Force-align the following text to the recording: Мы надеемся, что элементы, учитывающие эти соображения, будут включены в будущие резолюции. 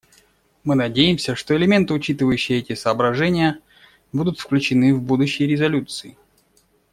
Мы 0.63 0.73
надеемся, 0.73 1.35
что 1.35 1.55
элементы, 1.55 1.93
учитывающие 1.93 2.57
эти 2.57 2.73
соображения, 2.73 3.59
будут 4.11 4.39
включены 4.39 4.95
в 4.95 5.01
будущие 5.03 5.47
резолюции. 5.47 6.17